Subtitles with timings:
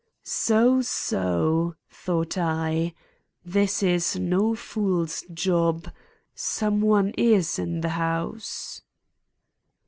[0.23, 0.81] "So!
[0.81, 2.95] so!" thought I.
[3.45, 5.91] "This is no fool's job;
[6.33, 8.81] some one is in the house."